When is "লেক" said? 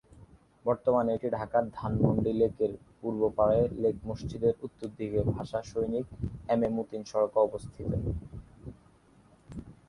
3.83-3.95